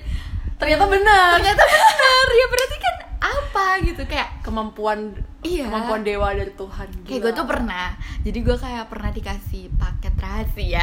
Ternyata 0.60 0.84
benar. 0.92 1.40
ternyata 1.40 1.64
benar. 1.64 2.26
Ya 2.36 2.46
berarti 2.52 2.76
kan 2.76 2.94
apa 3.20 3.84
gitu 3.84 4.00
kayak 4.08 4.40
kemampuan 4.40 5.12
Iya. 5.44 5.68
kemampuan 5.68 6.04
dewa 6.04 6.32
dari 6.32 6.52
Tuhan 6.52 6.88
kayak 7.04 7.20
gue 7.20 7.32
tuh 7.32 7.44
pernah 7.48 7.92
jadi 8.24 8.38
gue 8.40 8.56
kayak 8.56 8.88
pernah 8.92 9.08
dikasih 9.08 9.72
paket 9.76 10.14
rahasia. 10.16 10.80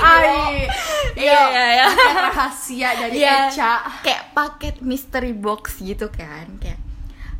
Ay, 0.00 0.64
Iya, 1.28 1.40
iya, 1.52 1.64
iya. 1.76 1.86
paket 1.88 2.16
rahasia 2.32 2.88
dari 2.96 3.12
Iya, 3.20 3.36
Echa. 3.52 3.72
Kayak 4.00 4.22
paket 4.32 4.74
mystery 4.80 5.32
box 5.32 5.80
gitu 5.80 6.08
kan 6.12 6.60
kayak 6.60 6.80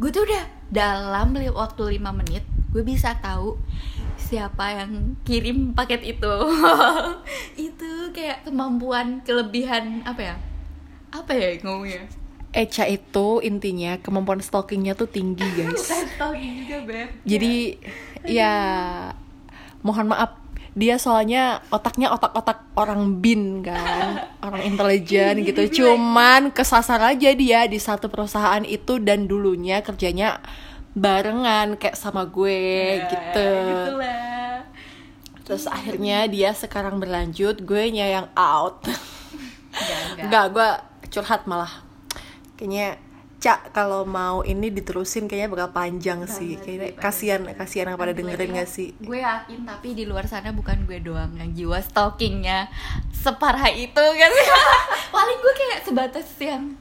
gue 0.01 0.09
tuh 0.09 0.25
udah 0.25 0.45
dalam 0.73 1.37
waktu 1.37 2.01
5 2.01 2.21
menit 2.21 2.45
gue 2.73 2.81
bisa 2.81 3.17
tahu 3.21 3.61
siapa 4.17 4.81
yang 4.81 5.13
kirim 5.29 5.77
paket 5.77 6.17
itu. 6.17 6.35
Itu 7.69 8.13
kayak 8.17 8.49
kemampuan 8.49 9.21
kelebihan 9.29 10.01
apa 10.09 10.33
ya? 10.33 10.37
Apa 11.13 11.37
ya 11.37 11.61
ngomongnya 11.61 12.09
Echa 12.53 12.85
itu 12.85 13.41
intinya 13.41 13.97
kemampuan 13.99 14.45
stalkingnya 14.45 14.93
tuh 14.93 15.09
tinggi 15.09 15.45
guys. 15.59 15.89
Stalking 15.89 16.65
juga 16.65 16.77
beb. 16.85 17.09
Jadi 17.25 17.81
ya 18.29 18.55
mohon 19.81 20.13
maaf. 20.13 20.37
Dia 20.73 20.97
soalnya 20.97 21.61
otaknya 21.69 22.09
otak-otak 22.13 22.65
orang 22.81 23.21
bin 23.21 23.61
kan. 23.61 24.25
Orang 24.47 24.65
intelijen 24.65 25.45
gitu. 25.45 25.85
Cuman 25.85 26.49
kesasar 26.49 27.13
aja 27.13 27.29
dia 27.37 27.69
di 27.69 27.77
satu 27.77 28.09
perusahaan 28.09 28.65
itu 28.65 28.97
dan 28.97 29.29
dulunya 29.29 29.85
kerjanya 29.85 30.41
barengan 30.93 31.77
kayak 31.81 31.97
sama 31.97 32.25
gue 32.29 33.01
Ya, 33.01 33.09
gitu. 33.09 33.49
gitu 33.49 33.93
lah 33.97 34.61
terus 35.43 35.67
akhirnya 35.67 36.25
dia 36.31 36.55
sekarang 36.55 37.03
berlanjut 37.03 37.61
gue 37.67 37.85
nya 37.93 38.07
yang 38.09 38.29
out. 38.33 38.87
Enggak 38.87 38.97
enggak 39.75 40.25
Enggak, 40.25 40.45
gue 40.55 40.69
curhat 41.13 41.43
malah 41.45 41.73
Kayaknya 42.63 42.95
Cak 43.43 43.75
kalau 43.75 44.07
mau 44.07 44.47
ini 44.47 44.71
diterusin 44.71 45.27
kayaknya 45.27 45.51
bakal 45.51 45.75
panjang 45.75 46.31
sih. 46.31 46.55
Kayaknya 46.55 46.95
sih, 46.95 46.95
kasihan, 46.95 47.43
kasihan 47.59 47.91
yang 47.91 47.99
pada 47.99 48.15
dengerin 48.15 48.55
Gue- 48.55 48.59
gak 48.63 48.71
sih? 48.71 48.95
Gue 49.03 49.19
yakin 49.19 49.67
tapi 49.67 49.99
di 49.99 50.07
luar 50.07 50.31
sana 50.31 50.55
bukan 50.55 50.87
gue 50.87 51.03
doang 51.03 51.35
yang 51.35 51.51
jiwa 51.51 51.83
stalkingnya 51.83 52.71
separah 53.11 53.67
itu 53.67 53.99
kan 53.99 54.31
Paling 55.19 55.39
gue 55.43 55.55
kayak 55.59 55.81
sebatas 55.83 56.31
yang 56.39 56.79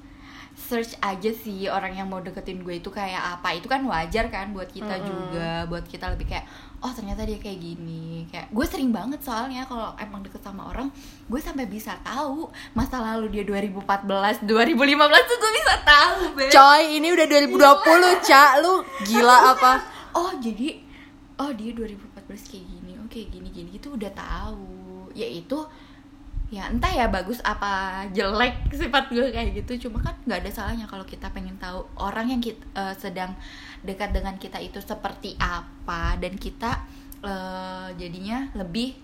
search 0.54 0.94
aja 1.02 1.34
sih 1.34 1.66
orang 1.66 1.98
yang 1.98 2.06
mau 2.06 2.22
deketin 2.22 2.62
gue 2.62 2.78
itu 2.78 2.94
kayak 2.94 3.42
apa. 3.42 3.58
Itu 3.58 3.66
kan 3.66 3.82
wajar 3.82 4.30
kan 4.30 4.54
buat 4.54 4.70
kita 4.70 5.02
Mm-mm. 5.02 5.10
juga 5.10 5.66
buat 5.66 5.90
kita 5.90 6.14
lebih 6.14 6.30
kayak 6.30 6.46
oh 6.82 6.92
ternyata 6.98 7.22
dia 7.24 7.38
kayak 7.38 7.62
gini 7.62 8.26
kayak 8.34 8.50
gue 8.50 8.66
sering 8.66 8.90
banget 8.90 9.22
soalnya 9.22 9.70
kalau 9.70 9.94
emang 10.02 10.26
deket 10.26 10.42
sama 10.42 10.74
orang 10.74 10.90
gue 11.30 11.40
sampai 11.42 11.70
bisa 11.70 11.94
tahu 12.02 12.50
masa 12.74 12.98
lalu 12.98 13.30
dia 13.40 13.44
2014 13.46 14.44
2015 14.50 15.30
tuh 15.30 15.38
gue 15.38 15.52
bisa 15.62 15.76
tahu 15.86 16.20
Beb. 16.36 16.50
Coy, 16.50 16.84
ini 16.98 17.08
udah 17.12 17.26
2020, 17.28 18.28
Cak. 18.28 18.52
Lu 18.64 18.82
gila 19.06 19.38
apa? 19.54 20.02
oh 20.16 20.32
jadi 20.40 20.80
oh 21.40 21.52
dia 21.56 21.72
2014 21.72 22.52
kayak 22.52 22.66
gini 22.68 22.92
oh 23.00 23.08
kayak 23.08 23.28
gini 23.32 23.48
gini 23.52 23.70
itu 23.80 23.88
udah 23.92 24.12
tahu 24.12 25.10
ya 25.16 25.28
itu 25.28 25.60
ya 26.52 26.68
entah 26.68 26.92
ya 26.92 27.08
bagus 27.08 27.40
apa 27.48 28.04
jelek 28.12 28.76
sifat 28.76 29.08
gue 29.08 29.32
kayak 29.32 29.64
gitu. 29.64 29.88
Cuma 29.88 30.04
kan 30.04 30.20
nggak 30.28 30.44
ada 30.44 30.52
salahnya 30.52 30.86
kalau 30.86 31.08
kita 31.08 31.32
pengen 31.32 31.56
tahu 31.56 31.88
orang 31.96 32.28
yang 32.28 32.44
kita, 32.44 32.60
eh, 32.76 32.94
sedang 33.00 33.40
dekat 33.88 34.12
dengan 34.12 34.36
kita 34.36 34.60
itu 34.60 34.84
seperti 34.84 35.40
apa. 35.40 36.20
Dan 36.20 36.36
kita 36.36 36.84
eh, 37.24 37.88
jadinya 37.96 38.52
lebih 38.60 39.00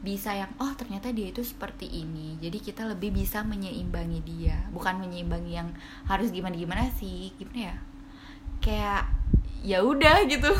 bisa 0.00 0.32
yang 0.32 0.50
oh 0.58 0.72
ternyata 0.74 1.14
dia 1.14 1.30
itu 1.30 1.46
seperti 1.46 1.86
ini. 1.86 2.34
Jadi 2.42 2.58
kita 2.58 2.82
lebih 2.90 3.14
bisa 3.14 3.46
menyeimbangi 3.46 4.20
dia. 4.26 4.58
Bukan 4.74 4.98
menyeimbangi 4.98 5.52
yang 5.54 5.70
harus 6.10 6.34
gimana 6.34 6.58
gimana 6.58 6.90
sih. 6.98 7.30
Gimana 7.38 7.70
ya? 7.70 7.76
Kayak 8.58 9.02
ya 9.62 9.78
udah 9.86 10.26
gitu. 10.26 10.50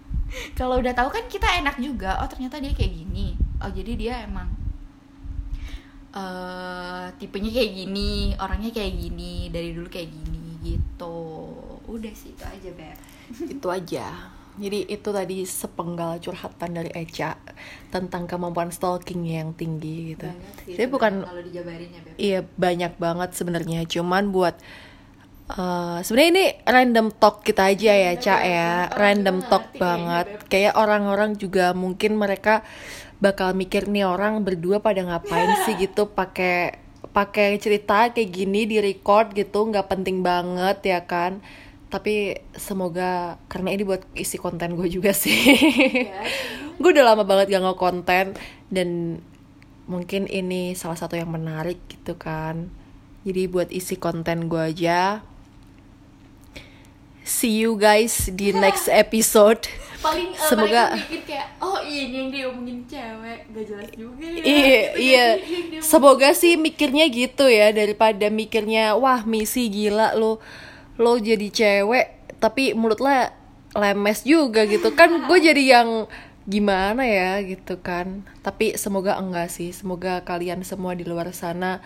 Kalau 0.60 0.76
udah 0.76 0.92
tahu 0.92 1.08
kan 1.08 1.24
kita 1.32 1.48
enak 1.64 1.80
juga. 1.80 2.20
Oh 2.20 2.28
ternyata 2.28 2.60
dia 2.60 2.76
kayak 2.76 2.92
gini. 2.92 3.32
Oh 3.64 3.72
jadi 3.72 3.96
dia 3.96 4.14
emang 4.28 4.59
eh 6.10 7.06
tipenya 7.22 7.50
kayak 7.54 7.72
gini 7.72 8.34
orangnya 8.34 8.70
kayak 8.74 8.94
gini 8.98 9.46
dari 9.54 9.70
dulu 9.70 9.86
kayak 9.86 10.10
gini 10.10 10.58
gitu 10.58 11.18
udah 11.86 12.12
sih 12.14 12.34
itu 12.34 12.44
aja 12.44 12.70
beb 12.74 12.98
itu 13.54 13.68
aja. 13.70 14.06
Jadi 14.60 14.92
itu 14.92 15.08
tadi 15.14 15.46
sepenggal 15.46 16.18
curhatan 16.20 16.74
dari 16.74 16.90
Eca 16.92 17.38
tentang 17.88 18.26
kemampuan 18.26 18.68
stalking 18.74 19.22
yang 19.24 19.54
tinggi 19.54 20.12
gitu. 20.12 20.26
Banyak 20.26 20.54
sih 20.66 20.74
Jadi 20.74 20.86
bukan 20.90 21.12
kalau 21.22 21.42
dijabarin 21.46 21.88
ya 21.94 22.00
beb 22.02 22.14
iya 22.18 22.40
banyak 22.58 22.92
banget 22.98 23.30
sebenarnya. 23.38 23.86
Cuman 23.86 24.34
buat 24.34 24.58
eh 25.50 25.98
sebenarnya 26.06 26.30
ini 26.30 26.46
random 26.62 27.06
talk 27.10 27.42
kita 27.42 27.74
aja 27.74 27.92
ya, 27.92 28.12
Cak 28.14 28.42
ya, 28.46 28.70
Random 28.94 29.42
talk 29.50 29.74
banget. 29.76 30.26
Kayak 30.46 30.78
orang-orang 30.78 31.34
juga 31.34 31.74
mungkin 31.74 32.14
mereka 32.14 32.62
bakal 33.18 33.52
mikir 33.52 33.90
nih 33.90 34.06
orang 34.06 34.46
berdua 34.46 34.80
pada 34.80 35.02
ngapain 35.02 35.50
sih? 35.66 35.74
gitu 35.76 36.08
pakai 36.14 36.78
pakai 37.10 37.58
cerita 37.58 38.14
kayak 38.14 38.30
gini 38.30 38.70
di 38.70 38.78
record 38.78 39.34
gitu 39.34 39.66
nggak 39.66 39.90
penting 39.90 40.22
banget 40.22 40.78
ya 40.86 41.00
kan? 41.04 41.42
Tapi 41.90 42.38
semoga 42.54 43.34
karena 43.50 43.74
ini 43.74 43.82
buat 43.82 44.06
isi 44.14 44.38
konten 44.38 44.78
gue 44.78 44.86
juga 44.86 45.10
sih. 45.10 45.34
Ya, 46.06 46.22
gue 46.78 46.90
udah 46.94 47.04
lama 47.12 47.26
banget 47.26 47.50
gak 47.50 47.66
nge-konten 47.66 48.26
dan 48.70 48.88
mungkin 49.90 50.30
ini 50.30 50.78
salah 50.78 50.94
satu 50.94 51.18
yang 51.18 51.34
menarik 51.34 51.82
gitu 51.90 52.14
kan. 52.14 52.70
Jadi 53.26 53.50
buat 53.50 53.68
isi 53.74 53.98
konten 53.98 54.46
gue 54.46 54.62
aja 54.62 55.20
see 57.22 57.60
you 57.60 57.74
guys 57.74 58.28
di 58.28 58.50
next 58.50 58.86
episode. 58.86 59.66
Paling 60.00 60.32
eh, 60.32 60.48
Semoga- 60.48 60.96
mikir 60.96 61.20
kayak 61.28 61.60
oh 61.60 61.76
ini 61.82 62.08
yang 62.10 62.28
diomongin 62.28 62.80
cewek. 62.84 63.44
Gak 63.52 63.64
jelas 63.68 63.90
juga 63.92 64.24
ya. 64.24 64.40
Iya, 64.40 64.80
Gitu, 64.88 64.96
iya. 64.98 65.26
Semoga 65.78 66.32
sih 66.32 66.56
mikirnya 66.56 67.04
gitu 67.06 67.44
ya 67.46 67.68
daripada 67.70 68.26
mikirnya 68.26 68.96
wah 68.96 69.20
misi 69.22 69.68
gila 69.68 70.16
lo 70.16 70.40
lo 70.96 71.16
jadi 71.16 71.48
cewek. 71.52 72.06
Tapi 72.40 72.72
mulut 72.72 72.98
lo 72.98 73.12
lemes 73.76 74.24
juga 74.24 74.64
gitu. 74.64 74.88
Kan 74.92 75.28
gue 75.28 75.38
jadi 75.52 75.62
yang 75.78 76.08
gimana 76.48 77.04
ya 77.04 77.44
gitu 77.44 77.76
kan. 77.78 78.24
Tapi 78.40 78.80
semoga 78.80 79.20
enggak 79.20 79.52
sih. 79.52 79.68
Semoga 79.70 80.24
kalian 80.24 80.64
semua 80.64 80.96
di 80.96 81.04
luar 81.04 81.28
sana 81.30 81.84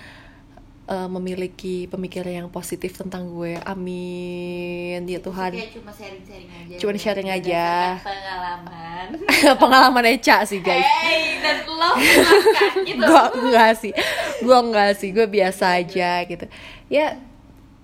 eh, 0.85 1.09
memiliki 1.09 1.89
pemikiran 1.89 2.45
yang 2.45 2.49
positif 2.53 2.97
tentang 2.97 3.33
gue. 3.33 3.57
Amin. 3.65 5.05
Ya 5.09 5.21
Tuhan. 5.21 5.53
kayak 5.57 5.73
cuma 5.73 5.91
sharing-sharing 5.93 6.51
aja. 6.51 6.75
Cuman 6.81 6.97
sharing 7.01 7.31
aja. 7.33 7.65
pengalaman. 8.05 9.07
Pengalaman 9.63 10.05
Eca 10.09 10.45
sih 10.49 10.61
guys. 10.65 10.85
Hey 10.85 11.41
dan 11.45 11.65
lo 11.69 11.91
silahkan 11.97 12.75
gitu. 12.89 13.05
Gua 13.05 13.25
enggak 13.33 13.73
sih. 13.77 13.93
Gua 14.41 14.59
enggak 14.65 14.91
sih. 14.97 15.09
Gue 15.13 15.27
biasa 15.29 15.81
aja 15.81 16.25
gitu. 16.25 16.47
Ya 16.89 17.21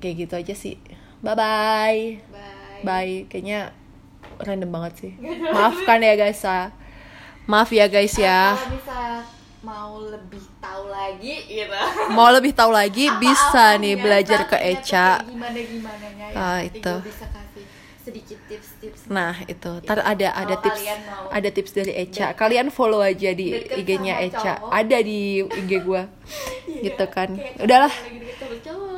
kayak 0.00 0.14
gitu 0.26 0.34
aja 0.36 0.54
sih. 0.56 0.76
Bye 1.20 1.36
bye. 1.36 2.00
Bye. 2.32 2.80
Bye 2.84 3.16
kayaknya 3.28 3.76
random 4.40 4.70
banget 4.72 4.92
sih. 5.04 5.12
Maafkan 5.52 6.00
ya 6.00 6.14
guys 6.16 6.40
ya. 6.40 6.72
Maaf 7.44 7.70
ya 7.72 7.86
guys 7.88 8.14
ya. 8.16 8.56
Kalau 8.56 8.72
bisa 8.76 9.00
mau 9.60 10.00
lebih 10.00 10.40
tahu 10.60 10.88
lagi 10.88 11.34
gitu. 11.44 11.80
Mau 12.16 12.28
lebih 12.32 12.52
tahu 12.56 12.72
lagi 12.72 13.12
bisa 13.20 13.76
nih 13.76 13.96
belajar 14.00 14.48
ke 14.48 14.56
Eca. 14.56 15.20
gimana 15.20 15.58
gimana 15.60 16.06
ya? 16.16 16.26
Nanti 16.32 16.80
itu. 16.80 16.94
gue 16.96 17.08
bisa 17.12 17.26
kasih 17.28 17.64
sedikit 18.00 18.38
tips-tips. 18.48 19.00
Nah 19.12 19.36
itu. 19.44 19.72
Ntar 19.84 20.00
ada 20.00 20.28
ada 20.32 20.54
Kalau 20.56 20.64
tips 20.64 20.82
ada 21.28 21.48
tips 21.52 21.70
dari 21.76 21.92
Eca. 21.92 22.32
kalian 22.32 22.72
follow 22.72 23.04
aja 23.04 23.36
di 23.36 23.52
IG-nya 23.52 24.24
Eca. 24.24 24.64
cowok. 24.64 24.70
ada 24.72 24.98
di 25.04 25.44
IG 25.44 25.70
gua. 25.84 26.04
Iya, 26.70 26.86
gitu 26.86 27.04
kan. 27.10 27.34
udahlah. 27.58 27.92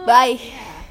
bye. 0.05 0.37
Iya. 0.37 0.62